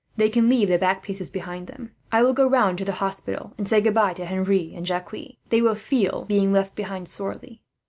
[0.17, 1.91] They can leave the back pieces behind them.
[2.11, 5.13] "I will go round to the hospital, and say goodbye to Henri and Jacques.
[5.49, 7.61] They will feel being left behind, sorely."